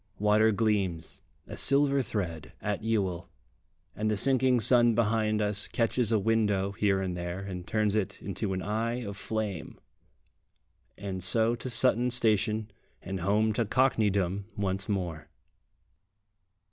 Water 0.17 0.51
gleams 0.51 1.21
a 1.45 1.55
silver 1.55 2.01
thread 2.01 2.53
at 2.59 2.81
Ewell, 2.81 3.29
and 3.95 4.09
the 4.09 4.17
sinking 4.17 4.59
sun 4.59 4.95
behind 4.95 5.43
us 5.43 5.67
catches 5.67 6.11
a 6.11 6.17
window 6.17 6.71
here 6.71 6.99
and 7.03 7.15
there, 7.15 7.37
and 7.41 7.67
turns 7.67 7.93
it 7.93 8.19
into 8.19 8.53
an 8.53 8.63
eye 8.63 9.03
of 9.03 9.15
flame. 9.15 9.79
And 10.97 11.21
so 11.21 11.53
to 11.53 11.69
Sutton 11.69 12.09
station 12.09 12.71
and 13.03 13.19
home 13.19 13.53
to 13.53 13.63
Cockneydom 13.63 14.45
once 14.57 14.89
more. 14.89 15.29